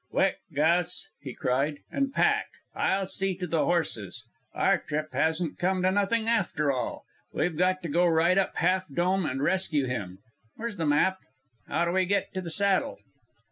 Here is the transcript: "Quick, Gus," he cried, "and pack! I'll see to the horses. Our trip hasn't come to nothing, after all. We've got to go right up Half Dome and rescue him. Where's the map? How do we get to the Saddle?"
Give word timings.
"Quick, 0.09 0.37
Gus," 0.55 1.11
he 1.21 1.35
cried, 1.35 1.81
"and 1.91 2.11
pack! 2.11 2.47
I'll 2.73 3.05
see 3.05 3.35
to 3.35 3.45
the 3.45 3.63
horses. 3.65 4.25
Our 4.55 4.79
trip 4.79 5.13
hasn't 5.13 5.59
come 5.59 5.83
to 5.83 5.91
nothing, 5.91 6.27
after 6.27 6.71
all. 6.71 7.03
We've 7.31 7.55
got 7.55 7.83
to 7.83 7.87
go 7.87 8.07
right 8.07 8.35
up 8.39 8.55
Half 8.55 8.87
Dome 8.91 9.27
and 9.27 9.43
rescue 9.43 9.85
him. 9.85 10.17
Where's 10.55 10.77
the 10.77 10.87
map? 10.87 11.19
How 11.67 11.85
do 11.85 11.91
we 11.91 12.07
get 12.07 12.33
to 12.33 12.41
the 12.41 12.49
Saddle?" 12.49 12.97